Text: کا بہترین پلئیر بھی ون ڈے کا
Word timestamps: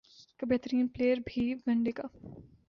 کا 0.39 0.45
بہترین 0.49 0.87
پلئیر 0.87 1.17
بھی 1.25 1.43
ون 1.67 1.83
ڈے 1.83 1.91
کا 1.91 2.03